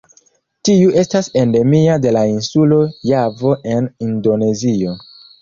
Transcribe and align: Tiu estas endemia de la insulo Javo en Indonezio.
Tiu 0.69 0.93
estas 1.01 1.29
endemia 1.41 1.97
de 2.05 2.13
la 2.17 2.23
insulo 2.31 2.81
Javo 3.11 3.53
en 3.75 3.93
Indonezio. 4.09 4.99